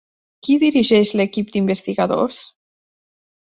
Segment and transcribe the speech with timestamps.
[0.45, 2.43] Qui dirigeix l'equip d'investigadors?